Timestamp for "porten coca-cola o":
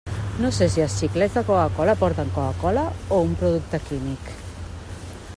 1.99-3.19